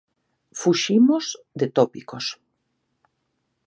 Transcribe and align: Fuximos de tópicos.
Fuximos 0.59 1.25
de 1.59 1.67
tópicos. 1.77 2.25